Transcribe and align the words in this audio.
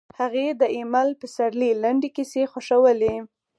هغې 0.19 0.47
د 0.61 0.63
ایمل 0.75 1.09
پسرلي 1.21 1.71
لنډې 1.83 2.09
کیسې 2.15 2.43
خوښولې 2.51 3.15